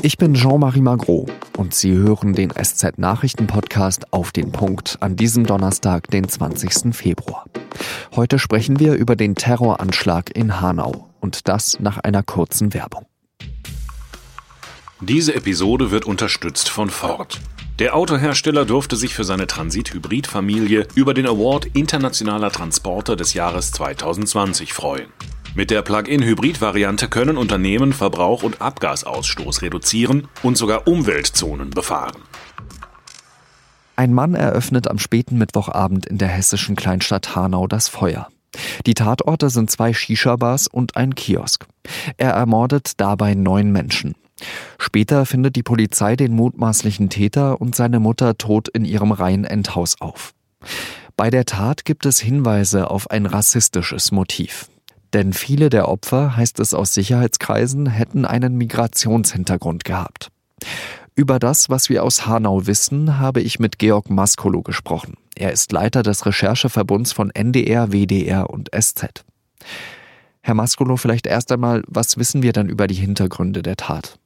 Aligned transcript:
Ich 0.00 0.16
bin 0.16 0.34
Jean-Marie 0.34 0.80
Magro 0.80 1.26
und 1.56 1.74
Sie 1.74 1.92
hören 1.92 2.32
den 2.32 2.50
SZ-Nachrichten-Podcast 2.50 4.12
auf 4.12 4.30
den 4.30 4.52
Punkt 4.52 4.96
an 5.00 5.16
diesem 5.16 5.44
Donnerstag, 5.44 6.08
den 6.08 6.28
20. 6.28 6.94
Februar. 6.94 7.46
Heute 8.14 8.38
sprechen 8.38 8.78
wir 8.78 8.94
über 8.94 9.16
den 9.16 9.34
Terroranschlag 9.34 10.36
in 10.36 10.60
Hanau 10.60 11.10
und 11.18 11.48
das 11.48 11.80
nach 11.80 11.98
einer 11.98 12.22
kurzen 12.22 12.74
Werbung. 12.74 13.06
Diese 15.00 15.34
Episode 15.34 15.90
wird 15.90 16.04
unterstützt 16.04 16.68
von 16.68 16.90
Ford. 16.90 17.40
Der 17.80 17.96
Autohersteller 17.96 18.64
durfte 18.64 18.94
sich 18.94 19.14
für 19.14 19.24
seine 19.24 19.48
Transit-Hybrid-Familie 19.48 20.86
über 20.94 21.12
den 21.12 21.26
Award 21.26 21.66
Internationaler 21.74 22.52
Transporter 22.52 23.16
des 23.16 23.34
Jahres 23.34 23.72
2020 23.72 24.72
freuen. 24.72 25.08
Mit 25.58 25.72
der 25.72 25.82
Plug-in-Hybrid-Variante 25.82 27.08
können 27.08 27.36
Unternehmen 27.36 27.92
Verbrauch 27.92 28.44
und 28.44 28.62
Abgasausstoß 28.62 29.62
reduzieren 29.62 30.28
und 30.44 30.56
sogar 30.56 30.86
Umweltzonen 30.86 31.70
befahren. 31.70 32.22
Ein 33.96 34.14
Mann 34.14 34.36
eröffnet 34.36 34.88
am 34.88 35.00
späten 35.00 35.36
Mittwochabend 35.36 36.06
in 36.06 36.16
der 36.16 36.28
hessischen 36.28 36.76
Kleinstadt 36.76 37.34
Hanau 37.34 37.66
das 37.66 37.88
Feuer. 37.88 38.28
Die 38.86 38.94
Tatorte 38.94 39.50
sind 39.50 39.68
zwei 39.68 39.92
Shisha-Bars 39.92 40.68
und 40.68 40.96
ein 40.96 41.16
Kiosk. 41.16 41.66
Er 42.18 42.30
ermordet 42.30 42.92
dabei 43.00 43.34
neun 43.34 43.72
Menschen. 43.72 44.14
Später 44.78 45.26
findet 45.26 45.56
die 45.56 45.64
Polizei 45.64 46.14
den 46.14 46.36
mutmaßlichen 46.36 47.10
Täter 47.10 47.60
und 47.60 47.74
seine 47.74 47.98
Mutter 47.98 48.38
tot 48.38 48.68
in 48.68 48.84
ihrem 48.84 49.10
Reihenendhaus 49.10 50.00
auf. 50.00 50.34
Bei 51.16 51.30
der 51.30 51.46
Tat 51.46 51.84
gibt 51.84 52.06
es 52.06 52.20
Hinweise 52.20 52.92
auf 52.92 53.10
ein 53.10 53.26
rassistisches 53.26 54.12
Motiv. 54.12 54.68
Denn 55.14 55.32
viele 55.32 55.70
der 55.70 55.88
Opfer, 55.88 56.36
heißt 56.36 56.60
es 56.60 56.74
aus 56.74 56.92
Sicherheitskreisen, 56.94 57.86
hätten 57.86 58.24
einen 58.24 58.56
Migrationshintergrund 58.56 59.84
gehabt. 59.84 60.28
Über 61.14 61.38
das, 61.38 61.68
was 61.70 61.88
wir 61.88 62.04
aus 62.04 62.26
Hanau 62.26 62.66
wissen, 62.66 63.18
habe 63.18 63.40
ich 63.40 63.58
mit 63.58 63.78
Georg 63.78 64.10
Maskolo 64.10 64.62
gesprochen. 64.62 65.14
Er 65.36 65.52
ist 65.52 65.72
Leiter 65.72 66.02
des 66.02 66.26
Rechercheverbunds 66.26 67.12
von 67.12 67.30
NDR, 67.30 67.92
WDR 67.92 68.50
und 68.50 68.70
SZ. 68.72 69.24
Herr 70.42 70.54
Maskolo, 70.54 70.96
vielleicht 70.96 71.26
erst 71.26 71.50
einmal, 71.52 71.82
was 71.86 72.18
wissen 72.18 72.42
wir 72.42 72.52
dann 72.52 72.68
über 72.68 72.86
die 72.86 72.94
Hintergründe 72.94 73.62
der 73.62 73.76
Tat? 73.76 74.18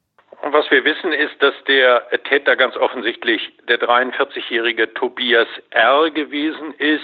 Was 0.43 0.71
wir 0.71 0.85
wissen 0.85 1.13
ist, 1.13 1.41
dass 1.41 1.55
der 1.67 2.03
Täter 2.29 2.57
ganz 2.57 2.77
offensichtlich 2.77 3.53
der 3.69 3.81
43-jährige 3.81 4.93
Tobias 4.95 5.49
R. 5.71 6.11
gewesen 6.11 6.75
ist. 6.79 7.03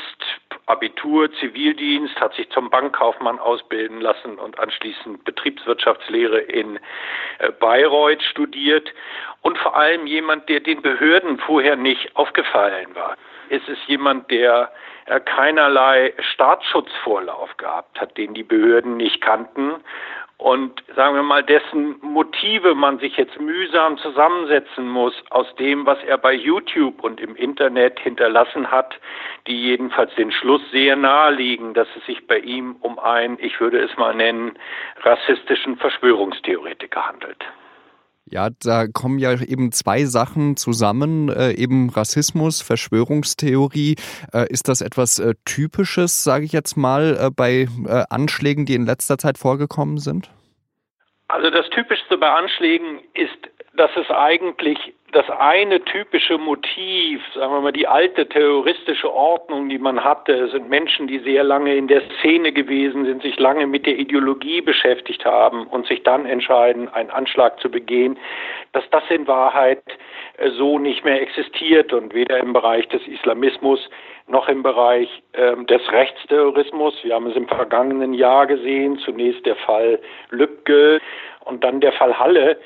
Abitur, 0.69 1.33
Zivildienst, 1.33 2.21
hat 2.21 2.35
sich 2.35 2.49
zum 2.51 2.71
Bankkaufmann 2.71 3.39
ausbilden 3.39 4.01
lassen 4.01 4.39
und 4.39 4.59
anschließend 4.59 5.25
Betriebswirtschaftslehre 5.25 6.39
in 6.41 6.79
äh, 7.39 7.51
Bayreuth 7.59 8.23
studiert 8.23 8.93
und 9.43 9.59
vor 9.59 9.77
allem 9.77 10.07
jemand, 10.07 10.49
der 10.49 10.61
den 10.61 10.83
Behörden 10.83 11.39
vorher 11.39 11.77
nicht 11.77 12.15
aufgefallen 12.17 12.95
war. 12.95 13.17
Es 13.49 13.67
ist 13.67 13.83
jemand, 13.87 14.31
der 14.31 14.71
äh, 15.07 15.21
keinerlei 15.21 16.13
Staatsschutzvorlauf 16.33 17.57
gehabt 17.57 18.01
hat, 18.01 18.17
den 18.19 18.35
die 18.35 18.43
Behörden 18.43 18.97
nicht 18.97 19.21
kannten 19.21 19.77
und 20.39 20.85
sagen 20.95 21.17
wir 21.17 21.25
mal, 21.25 21.43
dessen 21.43 21.97
Motive 22.01 22.77
man 22.77 23.01
sich 23.01 23.17
jetzt 23.17 23.41
mühsam 23.41 23.99
zusammensetzen 23.99 24.89
muss 24.89 25.13
aus 25.31 25.47
dem, 25.57 25.85
was 25.85 25.99
er 26.05 26.17
bei 26.17 26.33
YouTube 26.33 27.03
und 27.03 27.21
im 27.21 27.35
Internet 27.35 27.99
hinterlassen 27.99 28.71
hat, 28.71 28.95
die 29.49 29.61
jedenfalls 29.61 30.15
den 30.15 30.31
Schluss 30.31 30.63
sehr 30.71 30.95
naheliegen, 30.95 31.75
dass 31.75 31.89
es 31.97 32.07
sich 32.07 32.27
bei 32.29 32.39
ihm 32.39 32.77
um 32.81 33.01
einen, 33.01 33.37
ich 33.41 33.61
würde 33.61 33.81
es 33.81 33.97
mal 33.97 34.15
nennen, 34.15 34.53
rassistischen 35.03 35.77
Verschwörungstheoretiker 35.77 37.05
handelt. 37.05 37.45
Ja, 38.31 38.51
da 38.51 38.87
kommen 38.87 39.19
ja 39.19 39.41
eben 39.41 39.73
zwei 39.73 40.05
Sachen 40.05 40.57
zusammen, 40.57 41.31
äh, 41.31 41.53
eben 41.53 41.89
Rassismus, 41.89 42.61
Verschwörungstheorie. 42.61 43.97
Äh, 44.35 44.53
ist 44.53 44.69
das 44.69 44.83
etwas 44.83 45.19
äh, 45.19 45.35
Typisches, 45.47 46.25
sage 46.25 46.45
ich 46.45 46.53
jetzt 46.53 46.77
mal, 46.77 47.17
äh, 47.19 47.31
bei 47.35 47.69
äh, 47.87 48.05
Anschlägen, 48.11 48.67
die 48.67 48.75
in 48.75 48.85
letzter 48.85 49.17
Zeit 49.17 49.39
vorgekommen 49.39 49.99
sind? 49.99 50.31
Also 51.29 51.51
das 51.51 51.69
Typischste 51.71 52.17
bei 52.17 52.31
Anschlägen 52.31 53.01
ist, 53.13 53.37
dass 53.75 53.91
es 53.97 54.11
eigentlich 54.11 54.95
das 55.13 55.29
eine 55.31 55.83
typische 55.85 56.37
Motiv, 56.37 57.23
sagen 57.35 57.53
wir 57.53 57.61
mal, 57.61 57.73
die 57.73 57.87
alte 57.87 58.29
terroristische 58.29 59.13
Ordnung, 59.13 59.69
die 59.69 59.79
man 59.79 60.03
hatte, 60.03 60.49
sind 60.49 60.69
Menschen, 60.69 61.07
die 61.07 61.19
sehr 61.21 61.45
lange 61.45 61.75
in 61.77 61.87
der 61.87 62.03
Szene 62.19 62.53
gewesen 62.53 63.05
sind, 63.05 63.23
sich 63.23 63.39
lange 63.39 63.67
mit 63.67 63.87
der 63.87 63.99
Ideologie 63.99 64.61
beschäftigt 64.61 65.25
haben 65.25 65.67
und 65.67 65.87
sich 65.87 66.03
dann 66.03 66.27
entscheiden, 66.27 66.89
einen 66.89 67.11
Anschlag 67.11 67.61
zu 67.61 67.71
begehen, 67.71 68.19
dass 68.73 68.85
das 68.91 69.05
in 69.09 69.27
Wahrheit 69.27 69.83
äh, 70.39 70.51
so 70.51 70.79
nicht 70.79 71.05
mehr 71.05 71.23
existiert 71.23 71.93
und 71.93 72.13
weder 72.15 72.39
im 72.39 72.53
Bereich 72.53 72.89
des 72.89 73.07
Islamismus 73.07 73.89
noch 74.29 74.49
im 74.49 74.63
Bereich 74.63 75.09
äh, 75.33 75.57
des 75.65 75.81
Rechtsterrorismus. 75.91 76.95
Wir 77.03 77.15
haben 77.15 77.27
es 77.27 77.37
im 77.37 77.49
vergangenen 77.49 78.15
Jahr 78.15 78.47
gesehen, 78.47 78.99
zunächst 78.99 79.45
der 79.47 79.57
Fall 79.57 79.99
Lübcke 80.31 81.01
und 81.45 81.65
dann 81.65 81.81
der 81.81 81.93
Fall 81.93 82.19
Halle 82.19 82.59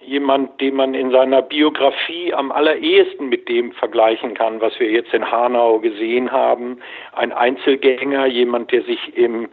jemand, 0.00 0.60
den 0.60 0.76
man 0.76 0.94
in 0.94 1.10
seiner 1.10 1.42
Biografie 1.42 2.32
am 2.32 2.52
allerersten 2.52 3.28
mit 3.28 3.48
dem 3.48 3.72
vergleichen 3.72 4.34
kann, 4.34 4.60
was 4.60 4.78
wir 4.78 4.90
jetzt 4.90 5.12
in 5.12 5.28
Hanau 5.30 5.80
gesehen 5.80 6.30
haben. 6.30 6.78
Ein 7.12 7.32
Einzelgänger, 7.32 8.26
jemand, 8.26 8.70
der 8.70 8.82
sich 8.82 9.16
im 9.16 9.48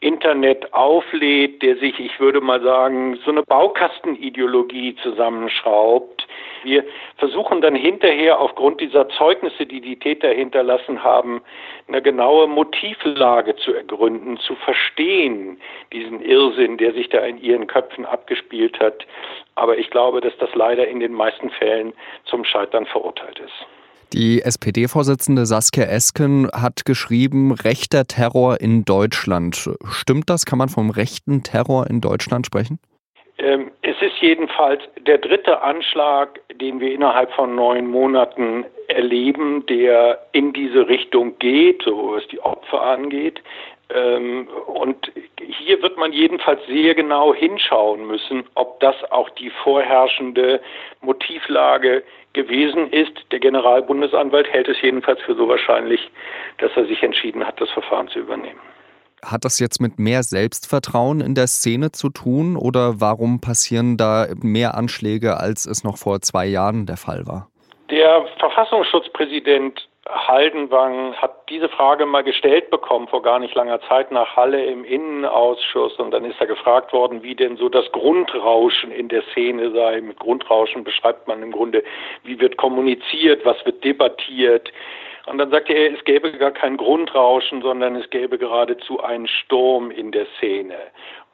Internet 0.00 0.72
auflädt, 0.72 1.60
der 1.60 1.76
sich, 1.76 2.00
ich 2.00 2.18
würde 2.18 2.40
mal 2.40 2.62
sagen, 2.62 3.18
so 3.22 3.30
eine 3.30 3.42
Baukastenideologie 3.42 4.96
zusammenschraubt. 5.02 6.26
Wir 6.62 6.84
versuchen 7.16 7.60
dann 7.60 7.74
hinterher 7.74 8.40
aufgrund 8.40 8.80
dieser 8.80 9.10
Zeugnisse, 9.10 9.66
die 9.66 9.82
die 9.82 9.98
Täter 9.98 10.30
hinterlassen 10.30 11.04
haben, 11.04 11.42
eine 11.86 12.00
genaue 12.00 12.46
Motivlage 12.46 13.56
zu 13.56 13.74
ergründen, 13.74 14.38
zu 14.38 14.54
verstehen, 14.54 15.60
diesen 15.92 16.22
Irrsinn, 16.22 16.78
der 16.78 16.94
sich 16.94 17.10
da 17.10 17.18
in 17.18 17.38
ihren 17.38 17.66
Köpfen 17.66 18.06
abgespielt 18.06 18.80
hat. 18.80 19.06
Aber 19.54 19.76
ich 19.76 19.90
glaube, 19.90 20.22
dass 20.22 20.36
das 20.38 20.54
leider 20.54 20.88
in 20.88 21.00
den 21.00 21.12
meisten 21.12 21.50
Fällen 21.50 21.92
zum 22.24 22.44
Scheitern 22.44 22.86
verurteilt 22.86 23.38
ist. 23.38 23.66
Die 24.12 24.42
SPD-Vorsitzende 24.42 25.46
Saskia 25.46 25.84
Esken 25.84 26.48
hat 26.52 26.84
geschrieben, 26.84 27.52
rechter 27.52 28.06
Terror 28.06 28.60
in 28.60 28.84
Deutschland. 28.84 29.70
Stimmt 29.88 30.28
das? 30.28 30.44
Kann 30.46 30.58
man 30.58 30.68
vom 30.68 30.90
rechten 30.90 31.44
Terror 31.44 31.86
in 31.88 32.00
Deutschland 32.00 32.44
sprechen? 32.44 32.80
Ähm, 33.38 33.70
es 33.82 33.94
ist 34.02 34.20
jedenfalls 34.20 34.82
der 35.06 35.18
dritte 35.18 35.62
Anschlag, 35.62 36.40
den 36.60 36.80
wir 36.80 36.92
innerhalb 36.92 37.32
von 37.34 37.54
neun 37.54 37.86
Monaten 37.86 38.64
erleben, 38.88 39.64
der 39.66 40.18
in 40.32 40.52
diese 40.52 40.88
Richtung 40.88 41.38
geht, 41.38 41.82
so 41.84 42.14
was 42.16 42.26
die 42.28 42.40
Opfer 42.40 42.82
angeht. 42.82 43.40
Ähm, 43.92 44.48
und 44.66 45.12
hier 45.36 45.82
wird 45.82 45.96
man 45.96 46.12
jedenfalls 46.12 46.60
sehr 46.66 46.94
genau 46.94 47.34
hinschauen 47.34 48.06
müssen, 48.06 48.44
ob 48.54 48.80
das 48.80 48.94
auch 49.10 49.30
die 49.30 49.50
vorherrschende 49.62 50.60
Motivlage 51.00 52.02
gewesen 52.32 52.92
ist. 52.92 53.12
Der 53.32 53.40
Generalbundesanwalt 53.40 54.48
hält 54.48 54.68
es 54.68 54.80
jedenfalls 54.80 55.20
für 55.22 55.34
so 55.34 55.48
wahrscheinlich, 55.48 56.10
dass 56.58 56.70
er 56.76 56.86
sich 56.86 57.02
entschieden 57.02 57.46
hat, 57.46 57.60
das 57.60 57.70
Verfahren 57.70 58.08
zu 58.08 58.20
übernehmen. 58.20 58.60
Hat 59.24 59.44
das 59.44 59.58
jetzt 59.58 59.80
mit 59.80 59.98
mehr 59.98 60.22
Selbstvertrauen 60.22 61.20
in 61.20 61.34
der 61.34 61.46
Szene 61.46 61.92
zu 61.92 62.08
tun 62.08 62.56
oder 62.56 63.00
warum 63.00 63.40
passieren 63.40 63.98
da 63.98 64.28
mehr 64.40 64.74
Anschläge, 64.74 65.36
als 65.36 65.66
es 65.66 65.84
noch 65.84 65.98
vor 65.98 66.20
zwei 66.20 66.46
Jahren 66.46 66.86
der 66.86 66.96
Fall 66.96 67.26
war? 67.26 67.48
Der 67.90 68.24
Verfassungsschutzpräsident 68.38 69.89
Haldenwang 70.08 71.14
hat 71.14 71.48
diese 71.50 71.68
Frage 71.68 72.06
mal 72.06 72.24
gestellt 72.24 72.70
bekommen 72.70 73.06
vor 73.08 73.22
gar 73.22 73.38
nicht 73.38 73.54
langer 73.54 73.80
Zeit 73.82 74.10
nach 74.10 74.34
Halle 74.34 74.64
im 74.64 74.84
Innenausschuss 74.84 75.96
und 75.96 76.10
dann 76.12 76.24
ist 76.24 76.40
er 76.40 76.46
gefragt 76.46 76.92
worden, 76.92 77.22
wie 77.22 77.34
denn 77.34 77.56
so 77.56 77.68
das 77.68 77.90
Grundrauschen 77.92 78.90
in 78.92 79.08
der 79.08 79.22
Szene 79.32 79.70
sei. 79.72 80.00
Mit 80.00 80.18
Grundrauschen 80.18 80.84
beschreibt 80.84 81.28
man 81.28 81.42
im 81.42 81.52
Grunde, 81.52 81.84
wie 82.24 82.40
wird 82.40 82.56
kommuniziert, 82.56 83.44
was 83.44 83.64
wird 83.66 83.84
debattiert. 83.84 84.72
Und 85.26 85.36
dann 85.36 85.50
sagte 85.50 85.74
er, 85.74 85.92
es 85.92 86.02
gäbe 86.04 86.32
gar 86.32 86.50
kein 86.50 86.78
Grundrauschen, 86.78 87.60
sondern 87.60 87.94
es 87.94 88.08
gäbe 88.08 88.38
geradezu 88.38 89.02
einen 89.02 89.28
Sturm 89.28 89.90
in 89.90 90.12
der 90.12 90.26
Szene. 90.38 90.76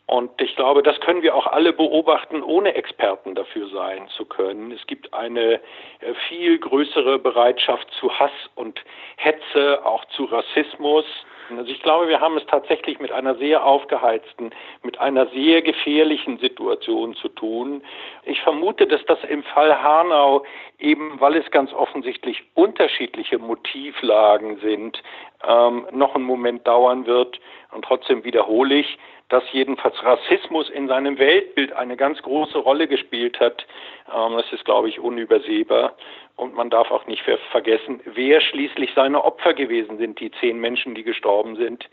Und 0.06 0.40
ich 0.40 0.54
glaube, 0.54 0.84
das 0.84 1.00
können 1.00 1.22
wir 1.22 1.34
auch 1.34 1.48
alle 1.48 1.72
beobachten, 1.72 2.42
ohne 2.42 2.74
Experten 2.74 3.34
dafür 3.34 3.68
sein 3.68 4.06
zu 4.08 4.24
können. 4.24 4.70
Es 4.70 4.86
gibt 4.86 5.12
eine 5.12 5.54
äh, 5.54 6.14
viel 6.28 6.58
größere 6.58 7.18
Bereitschaft 7.18 7.90
zu 7.98 8.16
Hass 8.16 8.30
und 8.54 8.80
Hetze, 9.16 9.84
auch 9.84 10.04
zu 10.06 10.24
Rassismus. 10.24 11.04
Also 11.50 11.70
ich 11.70 11.82
glaube, 11.82 12.08
wir 12.08 12.20
haben 12.20 12.36
es 12.36 12.46
tatsächlich 12.46 12.98
mit 12.98 13.12
einer 13.12 13.36
sehr 13.36 13.64
aufgeheizten, 13.64 14.50
mit 14.82 14.98
einer 14.98 15.26
sehr 15.28 15.62
gefährlichen 15.62 16.38
Situation 16.38 17.14
zu 17.14 17.28
tun. 17.28 17.82
Ich 18.24 18.40
vermute, 18.42 18.86
dass 18.86 19.04
das 19.06 19.22
im 19.24 19.42
Fall 19.42 19.80
Hanau 19.82 20.44
eben, 20.78 21.20
weil 21.20 21.36
es 21.36 21.50
ganz 21.50 21.72
offensichtlich 21.72 22.44
unterschiedliche 22.54 23.38
Motivlagen 23.38 24.58
sind, 24.58 25.02
ähm, 25.46 25.86
noch 25.92 26.14
einen 26.14 26.24
Moment 26.24 26.66
dauern 26.66 27.06
wird. 27.06 27.40
Und 27.72 27.84
trotzdem 27.84 28.24
wiederhole 28.24 28.76
ich, 28.76 28.98
dass 29.28 29.42
jedenfalls 29.52 30.02
Rassismus 30.04 30.70
in 30.70 30.86
seinem 30.86 31.18
Weltbild 31.18 31.72
eine 31.72 31.96
ganz 31.96 32.22
große 32.22 32.58
Rolle 32.58 32.86
gespielt 32.86 33.40
hat. 33.40 33.66
Ähm, 34.14 34.36
das 34.36 34.52
ist, 34.52 34.64
glaube 34.64 34.88
ich, 34.88 35.00
unübersehbar. 35.00 35.94
Und 36.36 36.54
man 36.54 36.68
darf 36.68 36.90
auch 36.90 37.06
nicht 37.06 37.24
vergessen, 37.50 38.02
wer 38.04 38.42
schließlich 38.42 38.92
seine 38.94 39.24
Opfer 39.24 39.54
gewesen 39.54 39.96
sind. 39.96 40.20
Die 40.20 40.30
zehn 40.32 40.60
Menschen, 40.60 40.94
die 40.94 41.02
gestorben 41.02 41.56
sind, 41.56 41.88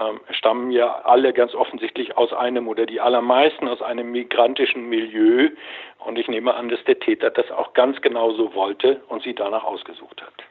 ähm, 0.00 0.18
stammen 0.30 0.70
ja 0.70 1.02
alle 1.04 1.34
ganz 1.34 1.54
offensichtlich 1.54 2.16
aus 2.16 2.32
einem 2.32 2.68
oder 2.68 2.86
die 2.86 3.00
allermeisten 3.00 3.68
aus 3.68 3.82
einem 3.82 4.10
migrantischen 4.10 4.88
Milieu. 4.88 5.50
Und 5.98 6.18
ich 6.18 6.26
nehme 6.26 6.54
an, 6.54 6.70
dass 6.70 6.82
der 6.84 7.00
Täter 7.00 7.30
das 7.30 7.50
auch 7.50 7.74
ganz 7.74 8.00
genau 8.00 8.32
so 8.32 8.54
wollte 8.54 9.02
und 9.08 9.22
sie 9.22 9.34
danach 9.34 9.64
ausgesucht 9.64 10.22
hat. 10.22 10.41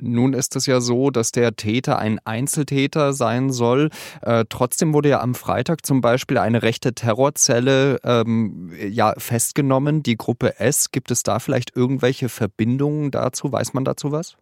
Nun 0.00 0.32
ist 0.32 0.54
es 0.54 0.66
ja 0.66 0.80
so, 0.80 1.10
dass 1.10 1.32
der 1.32 1.56
Täter 1.56 1.98
ein 1.98 2.20
Einzeltäter 2.24 3.12
sein 3.12 3.50
soll. 3.50 3.90
Äh, 4.22 4.44
trotzdem 4.48 4.94
wurde 4.94 5.08
ja 5.08 5.20
am 5.20 5.34
Freitag 5.34 5.84
zum 5.84 6.00
Beispiel 6.00 6.38
eine 6.38 6.62
rechte 6.62 6.94
Terrorzelle 6.94 7.98
ähm, 8.04 8.72
ja, 8.88 9.14
festgenommen, 9.18 10.02
die 10.02 10.16
Gruppe 10.16 10.60
S. 10.60 10.92
Gibt 10.92 11.10
es 11.10 11.24
da 11.24 11.40
vielleicht 11.40 11.74
irgendwelche 11.76 12.28
Verbindungen 12.28 13.10
dazu? 13.10 13.50
Weiß 13.50 13.74
man 13.74 13.84
dazu 13.84 14.12
was? 14.12 14.36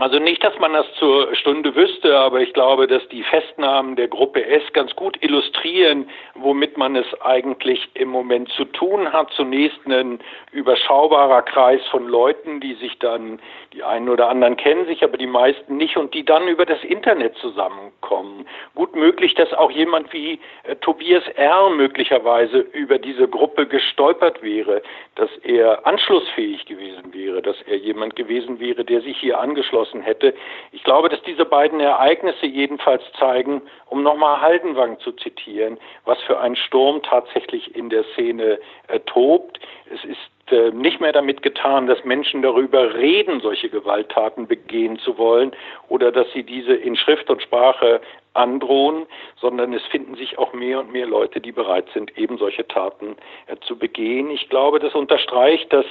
Also 0.00 0.18
nicht, 0.18 0.42
dass 0.42 0.58
man 0.58 0.72
das 0.72 0.86
zur 0.94 1.34
Stunde 1.36 1.74
wüsste, 1.74 2.18
aber 2.18 2.40
ich 2.40 2.54
glaube, 2.54 2.86
dass 2.86 3.06
die 3.08 3.22
Festnahmen 3.22 3.96
der 3.96 4.08
Gruppe 4.08 4.46
S 4.46 4.62
ganz 4.72 4.96
gut 4.96 5.22
illustrieren, 5.22 6.08
womit 6.36 6.78
man 6.78 6.96
es 6.96 7.06
eigentlich 7.20 7.86
im 7.92 8.08
Moment 8.08 8.48
zu 8.52 8.64
tun 8.64 9.12
hat. 9.12 9.30
Zunächst 9.32 9.78
ein 9.86 10.20
überschaubarer 10.52 11.42
Kreis 11.42 11.82
von 11.90 12.08
Leuten, 12.08 12.60
die 12.60 12.74
sich 12.74 12.98
dann, 12.98 13.40
die 13.74 13.82
einen 13.82 14.08
oder 14.08 14.30
anderen 14.30 14.56
kennen 14.56 14.86
sich, 14.86 15.04
aber 15.04 15.18
die 15.18 15.26
meisten 15.26 15.76
nicht 15.76 15.98
und 15.98 16.14
die 16.14 16.24
dann 16.24 16.48
über 16.48 16.64
das 16.64 16.82
Internet 16.82 17.36
zusammenkommen. 17.36 18.46
Gut 18.74 18.96
möglich, 18.96 19.34
dass 19.34 19.52
auch 19.52 19.70
jemand 19.70 20.14
wie 20.14 20.40
äh, 20.62 20.76
Tobias 20.76 21.28
R. 21.36 21.68
möglicherweise 21.68 22.60
über 22.72 22.98
diese 22.98 23.28
Gruppe 23.28 23.66
gestolpert 23.66 24.42
wäre, 24.42 24.80
dass 25.16 25.30
er 25.42 25.86
anschlussfähig 25.86 26.64
gewesen 26.64 27.12
wäre, 27.12 27.42
dass 27.42 27.60
er 27.66 27.76
jemand 27.76 28.16
gewesen 28.16 28.60
wäre, 28.60 28.82
der 28.82 29.02
sich 29.02 29.18
hier 29.18 29.38
angeschlossen 29.38 29.89
abgeschlossen 29.90 30.02
hätte. 30.02 30.34
Ich 30.72 30.82
glaube, 30.84 31.08
dass 31.08 31.22
diese 31.22 31.44
beiden 31.44 31.80
Ereignisse 31.80 32.46
jedenfalls 32.46 33.02
zeigen, 33.18 33.62
um 33.86 34.02
nochmal 34.02 34.40
Haldenwang 34.40 34.98
zu 35.00 35.12
zitieren, 35.12 35.78
was 36.04 36.20
für 36.22 36.38
ein 36.40 36.56
Sturm 36.56 37.02
tatsächlich 37.02 37.74
in 37.74 37.90
der 37.90 38.04
Szene 38.14 38.58
äh, 38.88 39.00
tobt. 39.00 39.58
Es 39.92 40.04
ist 40.04 40.52
äh, 40.52 40.70
nicht 40.70 41.00
mehr 41.00 41.12
damit 41.12 41.42
getan, 41.42 41.86
dass 41.86 42.04
Menschen 42.04 42.42
darüber 42.42 42.94
reden, 42.94 43.40
solche 43.40 43.68
Gewalttaten 43.68 44.46
begehen 44.46 44.98
zu 44.98 45.18
wollen 45.18 45.52
oder 45.88 46.12
dass 46.12 46.30
sie 46.32 46.42
diese 46.42 46.74
in 46.74 46.96
Schrift 46.96 47.30
und 47.30 47.42
Sprache 47.42 48.00
androhen, 48.34 49.06
sondern 49.40 49.72
es 49.72 49.82
finden 49.86 50.14
sich 50.14 50.38
auch 50.38 50.52
mehr 50.52 50.78
und 50.78 50.92
mehr 50.92 51.06
Leute, 51.06 51.40
die 51.40 51.50
bereit 51.50 51.86
sind, 51.92 52.16
eben 52.16 52.38
solche 52.38 52.66
Taten 52.66 53.16
äh, 53.46 53.56
zu 53.66 53.76
begehen. 53.76 54.30
Ich 54.30 54.48
glaube, 54.48 54.78
das 54.78 54.94
unterstreicht, 54.94 55.72
dass 55.72 55.86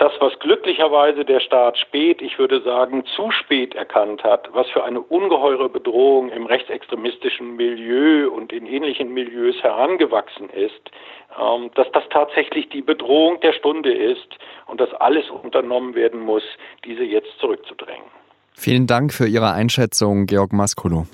das, 0.00 0.12
was 0.18 0.32
glücklicherweise 0.40 1.26
der 1.26 1.40
Staat 1.40 1.76
spät, 1.76 2.22
ich 2.22 2.38
würde 2.38 2.62
sagen 2.62 3.04
zu 3.04 3.30
spät 3.30 3.74
erkannt 3.74 4.24
hat, 4.24 4.48
was 4.52 4.66
für 4.70 4.82
eine 4.82 5.00
ungeheure 5.00 5.68
Bedrohung 5.68 6.30
im 6.30 6.46
rechtsextremistischen 6.46 7.54
Milieu 7.54 8.30
und 8.30 8.50
in 8.50 8.64
ähnlichen 8.64 9.12
Milieus 9.12 9.62
herangewachsen 9.62 10.48
ist, 10.48 10.90
ähm, 11.38 11.70
dass 11.74 11.86
das 11.92 12.04
tatsächlich 12.10 12.70
die 12.70 12.80
Bedrohung 12.80 13.40
der 13.40 13.52
Stunde 13.52 13.92
ist 13.92 14.38
und 14.66 14.80
dass 14.80 14.92
alles 14.94 15.28
unternommen 15.28 15.94
werden 15.94 16.20
muss, 16.20 16.44
diese 16.86 17.04
jetzt 17.04 17.38
zurückzudrängen. 17.38 18.08
Vielen 18.54 18.86
Dank 18.86 19.12
für 19.12 19.26
Ihre 19.26 19.52
Einschätzung, 19.52 20.24
Georg 20.24 20.54
Maskolo. 20.54 21.06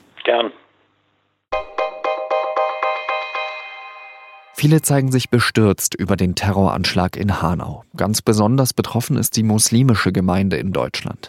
Viele 4.58 4.80
zeigen 4.80 5.12
sich 5.12 5.28
bestürzt 5.28 5.94
über 5.94 6.16
den 6.16 6.34
Terroranschlag 6.34 7.18
in 7.18 7.42
Hanau. 7.42 7.84
Ganz 7.94 8.22
besonders 8.22 8.72
betroffen 8.72 9.18
ist 9.18 9.36
die 9.36 9.42
muslimische 9.42 10.12
Gemeinde 10.12 10.56
in 10.56 10.72
Deutschland. 10.72 11.28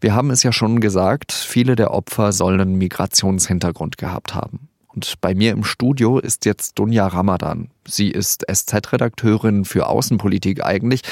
Wir 0.00 0.14
haben 0.14 0.30
es 0.30 0.42
ja 0.42 0.50
schon 0.50 0.80
gesagt, 0.80 1.30
viele 1.30 1.76
der 1.76 1.92
Opfer 1.92 2.32
sollen 2.32 2.62
einen 2.62 2.76
Migrationshintergrund 2.76 3.98
gehabt 3.98 4.34
haben. 4.34 4.70
Und 4.88 5.20
bei 5.20 5.34
mir 5.34 5.52
im 5.52 5.62
Studio 5.62 6.18
ist 6.18 6.46
jetzt 6.46 6.78
Dunja 6.78 7.06
Ramadan. 7.06 7.68
Sie 7.86 8.08
ist 8.08 8.46
SZ-Redakteurin 8.50 9.66
für 9.66 9.86
Außenpolitik 9.86 10.64
eigentlich, 10.64 11.02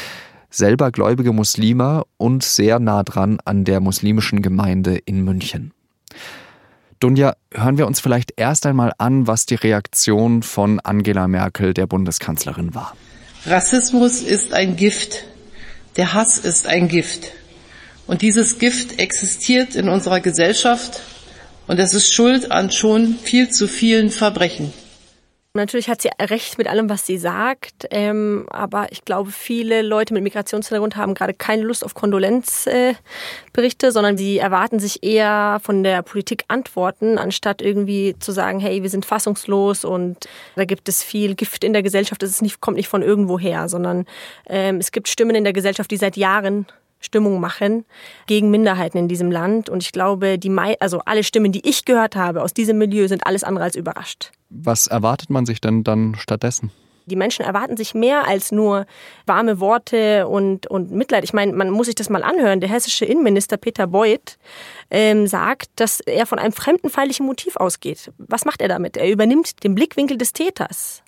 selber 0.48 0.90
gläubige 0.90 1.34
Muslima 1.34 2.04
und 2.16 2.44
sehr 2.44 2.78
nah 2.78 3.02
dran 3.02 3.40
an 3.44 3.64
der 3.64 3.80
muslimischen 3.80 4.40
Gemeinde 4.40 4.96
in 4.96 5.22
München. 5.22 5.74
Dunja, 7.02 7.34
hören 7.52 7.78
wir 7.78 7.88
uns 7.88 7.98
vielleicht 7.98 8.34
erst 8.36 8.64
einmal 8.64 8.92
an, 8.96 9.26
was 9.26 9.44
die 9.44 9.56
Reaktion 9.56 10.44
von 10.44 10.78
Angela 10.78 11.26
Merkel, 11.26 11.74
der 11.74 11.88
Bundeskanzlerin, 11.88 12.76
war. 12.76 12.94
Rassismus 13.44 14.20
ist 14.20 14.52
ein 14.52 14.76
Gift. 14.76 15.24
Der 15.96 16.14
Hass 16.14 16.38
ist 16.38 16.68
ein 16.68 16.86
Gift. 16.86 17.32
Und 18.06 18.22
dieses 18.22 18.60
Gift 18.60 19.00
existiert 19.00 19.74
in 19.74 19.88
unserer 19.88 20.20
Gesellschaft 20.20 21.00
und 21.66 21.80
es 21.80 21.92
ist 21.92 22.14
schuld 22.14 22.52
an 22.52 22.70
schon 22.70 23.16
viel 23.20 23.50
zu 23.50 23.66
vielen 23.66 24.10
Verbrechen. 24.10 24.72
Natürlich 25.54 25.90
hat 25.90 26.00
sie 26.00 26.08
recht 26.18 26.56
mit 26.56 26.66
allem, 26.66 26.88
was 26.88 27.04
sie 27.04 27.18
sagt, 27.18 27.86
ähm, 27.90 28.46
aber 28.48 28.90
ich 28.90 29.04
glaube, 29.04 29.30
viele 29.30 29.82
Leute 29.82 30.14
mit 30.14 30.22
Migrationshintergrund 30.22 30.96
haben 30.96 31.12
gerade 31.12 31.34
keine 31.34 31.60
Lust 31.62 31.84
auf 31.84 31.92
Kondolenzberichte, 31.92 33.86
äh, 33.86 33.90
sondern 33.90 34.16
sie 34.16 34.38
erwarten 34.38 34.80
sich 34.80 35.02
eher 35.02 35.60
von 35.62 35.82
der 35.82 36.00
Politik 36.00 36.44
Antworten, 36.48 37.18
anstatt 37.18 37.60
irgendwie 37.60 38.16
zu 38.18 38.32
sagen, 38.32 38.60
hey, 38.60 38.82
wir 38.82 38.88
sind 38.88 39.04
fassungslos 39.04 39.84
und 39.84 40.26
da 40.56 40.64
gibt 40.64 40.88
es 40.88 41.02
viel 41.02 41.34
Gift 41.34 41.64
in 41.64 41.74
der 41.74 41.82
Gesellschaft. 41.82 42.22
Es 42.22 42.40
nicht, 42.40 42.62
kommt 42.62 42.78
nicht 42.78 42.88
von 42.88 43.02
irgendwo 43.02 43.38
her, 43.38 43.68
sondern 43.68 44.06
ähm, 44.46 44.78
es 44.78 44.90
gibt 44.90 45.06
Stimmen 45.06 45.36
in 45.36 45.44
der 45.44 45.52
Gesellschaft, 45.52 45.90
die 45.90 45.98
seit 45.98 46.16
Jahren 46.16 46.64
Stimmung 46.98 47.40
machen 47.40 47.84
gegen 48.26 48.50
Minderheiten 48.50 48.96
in 48.96 49.08
diesem 49.08 49.30
Land. 49.30 49.68
Und 49.68 49.82
ich 49.82 49.92
glaube, 49.92 50.38
die, 50.38 50.50
also 50.80 51.00
alle 51.04 51.24
Stimmen, 51.24 51.52
die 51.52 51.68
ich 51.68 51.84
gehört 51.84 52.16
habe 52.16 52.42
aus 52.42 52.54
diesem 52.54 52.78
Milieu, 52.78 53.06
sind 53.06 53.26
alles 53.26 53.44
andere 53.44 53.64
als 53.64 53.76
überrascht. 53.76 54.32
Was 54.54 54.86
erwartet 54.86 55.30
man 55.30 55.46
sich 55.46 55.60
denn 55.60 55.82
dann 55.84 56.14
stattdessen? 56.16 56.70
Die 57.06 57.16
Menschen 57.16 57.44
erwarten 57.44 57.76
sich 57.76 57.94
mehr 57.94 58.28
als 58.28 58.52
nur 58.52 58.86
warme 59.26 59.58
Worte 59.58 60.28
und, 60.28 60.68
und 60.68 60.92
Mitleid. 60.92 61.24
Ich 61.24 61.32
meine, 61.32 61.52
man 61.52 61.70
muss 61.70 61.86
sich 61.86 61.96
das 61.96 62.10
mal 62.10 62.22
anhören. 62.22 62.60
Der 62.60 62.68
hessische 62.68 63.04
Innenminister 63.04 63.56
Peter 63.56 63.88
Beuth 63.88 64.38
ähm, 64.90 65.26
sagt, 65.26 65.68
dass 65.76 66.00
er 66.00 66.26
von 66.26 66.38
einem 66.38 66.52
fremdenfeindlichen 66.52 67.26
Motiv 67.26 67.56
ausgeht. 67.56 68.12
Was 68.18 68.44
macht 68.44 68.60
er 68.60 68.68
damit? 68.68 68.96
Er 68.96 69.10
übernimmt 69.10 69.64
den 69.64 69.74
Blickwinkel 69.74 70.16
des 70.16 70.32
Täters 70.32 71.02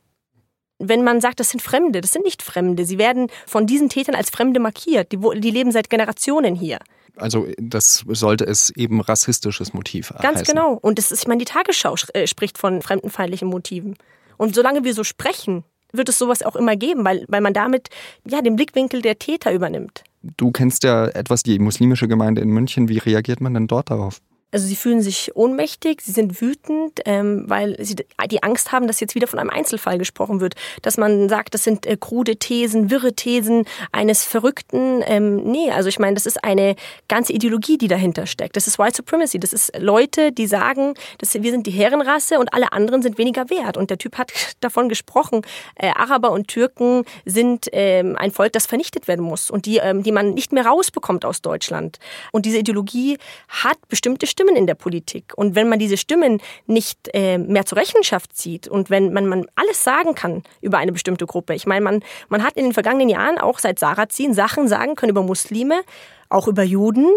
wenn 0.80 1.04
man 1.04 1.20
sagt, 1.20 1.40
das 1.40 1.50
sind 1.50 1.60
Fremde, 1.60 2.00
das 2.00 2.12
sind 2.12 2.24
nicht 2.24 2.42
Fremde. 2.42 2.84
Sie 2.84 2.98
werden 2.98 3.28
von 3.46 3.66
diesen 3.66 3.88
Tätern 3.88 4.14
als 4.14 4.30
Fremde 4.30 4.60
markiert. 4.60 5.12
Die, 5.12 5.18
die 5.40 5.50
leben 5.50 5.72
seit 5.72 5.88
Generationen 5.88 6.54
hier. 6.54 6.78
Also 7.16 7.46
das 7.58 8.04
sollte 8.08 8.44
es 8.44 8.70
eben 8.70 9.00
rassistisches 9.00 9.72
Motiv 9.72 10.12
Ganz 10.20 10.40
heißen. 10.40 10.54
genau. 10.54 10.74
Und 10.74 10.98
das 10.98 11.12
ist, 11.12 11.22
ich 11.22 11.28
meine, 11.28 11.38
die 11.38 11.44
Tagesschau 11.44 11.94
äh, 12.12 12.26
spricht 12.26 12.58
von 12.58 12.82
fremdenfeindlichen 12.82 13.48
Motiven. 13.48 13.96
Und 14.36 14.54
solange 14.54 14.84
wir 14.84 14.94
so 14.94 15.04
sprechen, 15.04 15.64
wird 15.92 16.08
es 16.08 16.18
sowas 16.18 16.42
auch 16.42 16.56
immer 16.56 16.76
geben, 16.76 17.04
weil, 17.04 17.24
weil 17.28 17.40
man 17.40 17.54
damit 17.54 17.88
ja 18.28 18.42
den 18.42 18.56
Blickwinkel 18.56 19.00
der 19.00 19.18
Täter 19.18 19.52
übernimmt. 19.52 20.02
Du 20.36 20.50
kennst 20.50 20.82
ja 20.82 21.06
etwas 21.06 21.42
die 21.42 21.58
muslimische 21.58 22.08
Gemeinde 22.08 22.40
in 22.42 22.48
München. 22.48 22.88
Wie 22.88 22.98
reagiert 22.98 23.40
man 23.40 23.54
denn 23.54 23.66
dort 23.68 23.90
darauf? 23.90 24.20
Also 24.54 24.68
sie 24.68 24.76
fühlen 24.76 25.02
sich 25.02 25.32
ohnmächtig, 25.34 26.00
sie 26.00 26.12
sind 26.12 26.40
wütend, 26.40 27.00
ähm, 27.06 27.42
weil 27.48 27.76
sie 27.84 27.96
die 27.96 28.42
Angst 28.44 28.70
haben, 28.70 28.86
dass 28.86 29.00
jetzt 29.00 29.16
wieder 29.16 29.26
von 29.26 29.40
einem 29.40 29.50
Einzelfall 29.50 29.98
gesprochen 29.98 30.40
wird. 30.40 30.54
Dass 30.80 30.96
man 30.96 31.28
sagt, 31.28 31.54
das 31.54 31.64
sind 31.64 31.86
äh, 31.86 31.96
krude 31.96 32.36
Thesen, 32.36 32.88
wirre 32.88 33.14
Thesen 33.14 33.64
eines 33.90 34.24
Verrückten. 34.24 35.02
Ähm, 35.06 35.42
nee, 35.42 35.72
also 35.72 35.88
ich 35.88 35.98
meine, 35.98 36.14
das 36.14 36.24
ist 36.24 36.44
eine 36.44 36.76
ganze 37.08 37.32
Ideologie, 37.32 37.78
die 37.78 37.88
dahinter 37.88 38.26
steckt. 38.26 38.54
Das 38.54 38.68
ist 38.68 38.78
White 38.78 38.94
Supremacy. 38.98 39.40
Das 39.40 39.52
ist 39.52 39.76
Leute, 39.76 40.30
die 40.30 40.46
sagen, 40.46 40.94
dass 41.18 41.34
wir 41.34 41.50
sind 41.50 41.66
die 41.66 41.72
Herrenrasse 41.72 42.38
und 42.38 42.54
alle 42.54 42.72
anderen 42.72 43.02
sind 43.02 43.18
weniger 43.18 43.50
wert. 43.50 43.76
Und 43.76 43.90
der 43.90 43.98
Typ 43.98 44.18
hat 44.18 44.30
davon 44.60 44.88
gesprochen, 44.88 45.42
äh, 45.74 45.88
Araber 45.88 46.30
und 46.30 46.46
Türken 46.46 47.04
sind 47.24 47.68
ähm, 47.72 48.14
ein 48.16 48.30
Volk, 48.30 48.52
das 48.52 48.66
vernichtet 48.66 49.08
werden 49.08 49.24
muss 49.24 49.50
und 49.50 49.66
die, 49.66 49.78
ähm, 49.78 50.04
die 50.04 50.12
man 50.12 50.32
nicht 50.32 50.52
mehr 50.52 50.64
rausbekommt 50.64 51.24
aus 51.24 51.42
Deutschland. 51.42 51.98
Und 52.30 52.46
diese 52.46 52.58
Ideologie 52.58 53.18
hat 53.48 53.78
bestimmte 53.88 54.28
Stimmen 54.28 54.43
Stimmen 54.44 54.56
in 54.56 54.66
der 54.66 54.74
Politik. 54.74 55.32
Und 55.36 55.54
wenn 55.54 55.68
man 55.68 55.78
diese 55.78 55.96
Stimmen 55.96 56.40
nicht 56.66 57.08
äh, 57.14 57.38
mehr 57.38 57.64
zur 57.64 57.78
Rechenschaft 57.78 58.36
zieht 58.36 58.68
und 58.68 58.90
wenn 58.90 59.12
man, 59.12 59.26
man 59.26 59.46
alles 59.54 59.82
sagen 59.82 60.14
kann 60.14 60.42
über 60.60 60.78
eine 60.78 60.92
bestimmte 60.92 61.26
Gruppe, 61.26 61.54
ich 61.54 61.66
meine, 61.66 61.82
man, 61.82 62.04
man 62.28 62.42
hat 62.42 62.56
in 62.56 62.64
den 62.64 62.72
vergangenen 62.74 63.08
Jahren 63.08 63.38
auch 63.38 63.58
seit 63.58 63.78
Sarrazin 63.78 64.34
Sachen 64.34 64.68
sagen 64.68 64.96
können 64.96 65.10
über 65.10 65.22
Muslime, 65.22 65.82
auch 66.28 66.46
über 66.46 66.62
Juden, 66.62 67.08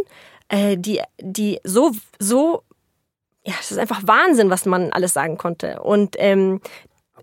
äh, 0.49 0.77
die, 0.77 1.01
die 1.19 1.59
so, 1.63 1.91
so, 2.19 2.63
ja, 3.45 3.55
es 3.59 3.71
ist 3.71 3.77
einfach 3.77 4.01
Wahnsinn, 4.05 4.49
was 4.49 4.65
man 4.65 4.91
alles 4.93 5.13
sagen 5.13 5.37
konnte. 5.37 5.81
Und 5.81 6.15
ähm, 6.19 6.61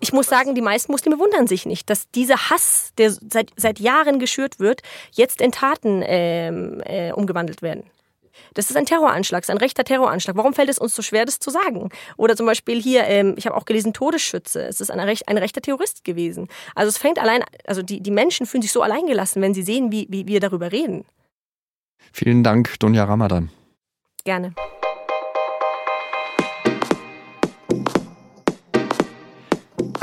ich 0.00 0.12
muss 0.12 0.26
sagen, 0.26 0.54
die 0.54 0.60
meisten 0.60 0.92
Muslime 0.92 1.18
wundern 1.18 1.46
sich 1.46 1.64
nicht, 1.66 1.88
dass 1.88 2.10
dieser 2.10 2.50
Hass, 2.50 2.92
der 2.98 3.10
seit, 3.10 3.50
seit 3.56 3.80
Jahren 3.80 4.18
geschürt 4.18 4.58
wird, 4.58 4.82
jetzt 5.12 5.40
in 5.40 5.52
Taten 5.52 6.02
ähm, 6.04 6.82
äh, 6.84 7.12
umgewandelt 7.12 7.62
werden. 7.62 7.84
Das 8.54 8.70
ist 8.70 8.76
ein 8.76 8.86
Terroranschlag, 8.86 9.42
das 9.42 9.48
ist 9.48 9.54
ein 9.54 9.58
rechter 9.58 9.84
Terroranschlag. 9.84 10.36
Warum 10.36 10.54
fällt 10.54 10.68
es 10.68 10.78
uns 10.78 10.94
so 10.94 11.02
schwer, 11.02 11.24
das 11.24 11.38
zu 11.38 11.50
sagen? 11.50 11.90
Oder 12.16 12.36
zum 12.36 12.46
Beispiel 12.46 12.80
hier, 12.80 13.04
ähm, 13.04 13.34
ich 13.36 13.46
habe 13.46 13.56
auch 13.56 13.64
gelesen, 13.64 13.92
Todesschütze. 13.92 14.62
Es 14.66 14.80
ist 14.80 14.90
ein, 14.90 15.00
Rech 15.00 15.28
ein 15.28 15.38
rechter 15.38 15.60
Terrorist 15.60 16.04
gewesen. 16.04 16.48
Also 16.74 16.88
es 16.88 16.98
fängt 16.98 17.18
allein, 17.18 17.44
also 17.66 17.82
die, 17.82 18.00
die 18.00 18.10
Menschen 18.10 18.46
fühlen 18.46 18.62
sich 18.62 18.72
so 18.72 18.82
alleingelassen, 18.82 19.42
wenn 19.42 19.54
sie 19.54 19.62
sehen, 19.62 19.92
wie, 19.92 20.06
wie 20.10 20.26
wir 20.26 20.40
darüber 20.40 20.72
reden. 20.72 21.04
Vielen 22.12 22.44
Dank, 22.44 22.78
Dunja 22.78 23.04
Ramadan. 23.04 23.50
Gerne. 24.24 24.54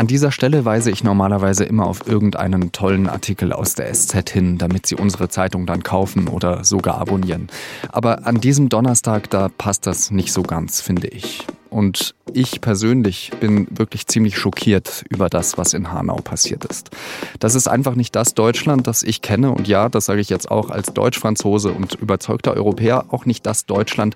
An 0.01 0.07
dieser 0.07 0.31
Stelle 0.31 0.65
weise 0.65 0.89
ich 0.89 1.03
normalerweise 1.03 1.63
immer 1.63 1.85
auf 1.85 2.07
irgendeinen 2.07 2.71
tollen 2.71 3.07
Artikel 3.07 3.53
aus 3.53 3.75
der 3.75 3.93
SZ 3.93 4.31
hin, 4.31 4.57
damit 4.57 4.87
Sie 4.87 4.95
unsere 4.95 5.29
Zeitung 5.29 5.67
dann 5.67 5.83
kaufen 5.83 6.27
oder 6.27 6.63
sogar 6.63 6.97
abonnieren. 6.97 7.49
Aber 7.89 8.25
an 8.25 8.41
diesem 8.41 8.67
Donnerstag, 8.67 9.29
da 9.29 9.47
passt 9.47 9.85
das 9.85 10.09
nicht 10.09 10.33
so 10.33 10.41
ganz, 10.41 10.81
finde 10.81 11.07
ich. 11.07 11.45
Und 11.71 12.15
ich 12.33 12.59
persönlich 12.59 13.31
bin 13.39 13.65
wirklich 13.71 14.05
ziemlich 14.05 14.37
schockiert 14.37 15.05
über 15.09 15.29
das, 15.29 15.57
was 15.57 15.73
in 15.73 15.93
Hanau 15.93 16.17
passiert 16.17 16.65
ist. 16.65 16.91
Das 17.39 17.55
ist 17.55 17.69
einfach 17.69 17.95
nicht 17.95 18.13
das 18.13 18.33
Deutschland, 18.33 18.87
das 18.87 19.03
ich 19.03 19.21
kenne. 19.21 19.51
Und 19.51 19.69
ja, 19.69 19.87
das 19.87 20.05
sage 20.05 20.19
ich 20.19 20.27
jetzt 20.27 20.51
auch 20.51 20.69
als 20.69 20.93
Deutschfranzose 20.93 21.71
und 21.71 21.93
überzeugter 21.93 22.55
Europäer, 22.55 23.05
auch 23.07 23.25
nicht 23.25 23.45
das 23.45 23.67
Deutschland, 23.67 24.15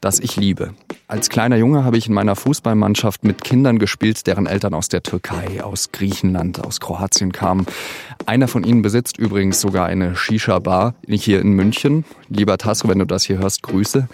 das 0.00 0.18
ich 0.18 0.36
liebe. 0.36 0.72
Als 1.06 1.28
kleiner 1.28 1.56
Junge 1.56 1.84
habe 1.84 1.98
ich 1.98 2.08
in 2.08 2.14
meiner 2.14 2.36
Fußballmannschaft 2.36 3.22
mit 3.22 3.44
Kindern 3.44 3.78
gespielt, 3.78 4.26
deren 4.26 4.46
Eltern 4.46 4.72
aus 4.72 4.88
der 4.88 5.02
Türkei, 5.02 5.62
aus 5.62 5.92
Griechenland, 5.92 6.64
aus 6.64 6.80
Kroatien 6.80 7.32
kamen. 7.32 7.66
Einer 8.24 8.48
von 8.48 8.64
ihnen 8.64 8.80
besitzt 8.80 9.18
übrigens 9.18 9.60
sogar 9.60 9.84
eine 9.84 10.16
Shisha-Bar 10.16 10.94
hier 11.06 11.42
in 11.42 11.52
München. 11.52 12.06
Lieber 12.30 12.56
Tasso, 12.56 12.88
wenn 12.88 12.98
du 12.98 13.04
das 13.04 13.24
hier 13.24 13.36
hörst, 13.36 13.62
Grüße. 13.62 14.08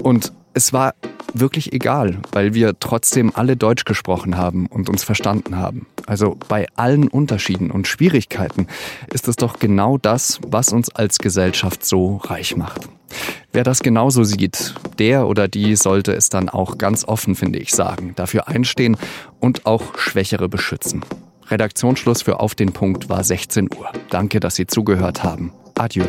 Und 0.00 0.32
es 0.54 0.72
war 0.72 0.94
wirklich 1.32 1.72
egal, 1.72 2.18
weil 2.32 2.54
wir 2.54 2.78
trotzdem 2.78 3.32
alle 3.34 3.56
Deutsch 3.56 3.84
gesprochen 3.84 4.36
haben 4.36 4.66
und 4.66 4.88
uns 4.88 5.04
verstanden 5.04 5.56
haben. 5.56 5.86
Also 6.06 6.36
bei 6.48 6.66
allen 6.74 7.08
Unterschieden 7.08 7.70
und 7.70 7.86
Schwierigkeiten 7.86 8.66
ist 9.12 9.28
es 9.28 9.36
doch 9.36 9.58
genau 9.58 9.96
das, 9.96 10.40
was 10.46 10.72
uns 10.72 10.90
als 10.90 11.18
Gesellschaft 11.18 11.84
so 11.84 12.16
reich 12.16 12.56
macht. 12.56 12.88
Wer 13.52 13.64
das 13.64 13.80
genauso 13.80 14.24
sieht, 14.24 14.74
der 14.98 15.26
oder 15.26 15.48
die 15.48 15.76
sollte 15.76 16.12
es 16.12 16.28
dann 16.28 16.48
auch 16.48 16.78
ganz 16.78 17.04
offen, 17.04 17.34
finde 17.34 17.58
ich, 17.58 17.72
sagen, 17.72 18.12
dafür 18.16 18.48
einstehen 18.48 18.96
und 19.40 19.66
auch 19.66 19.98
Schwächere 19.98 20.48
beschützen. 20.48 21.04
Redaktionsschluss 21.48 22.22
für 22.22 22.38
Auf 22.38 22.54
den 22.54 22.72
Punkt 22.72 23.08
war 23.08 23.24
16 23.24 23.68
Uhr. 23.76 23.90
Danke, 24.08 24.38
dass 24.38 24.54
Sie 24.54 24.66
zugehört 24.66 25.24
haben. 25.24 25.52
Adieu. 25.76 26.06